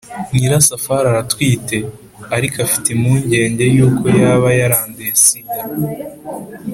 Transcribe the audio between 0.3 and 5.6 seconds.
nyirasafari aratwite, ariko afite impungenge yuko yaba yaranduye sida.